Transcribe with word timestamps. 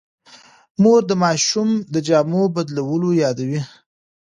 مور 0.81 1.01
د 1.09 1.11
ماشوم 1.23 1.69
د 1.93 1.95
جامو 2.07 2.43
بدلول 2.55 3.03
یادوي. 3.23 3.61